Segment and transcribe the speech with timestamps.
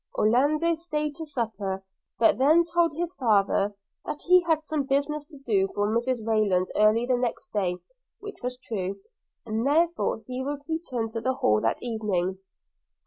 [0.17, 1.83] Orlando staid to supper;
[2.17, 6.69] but then told his father, that he had some business to do for Mrs Rayland
[6.75, 7.77] early the next day
[8.19, 8.99] (which was true),
[9.45, 12.39] and therefore he would return to the Hall that evening.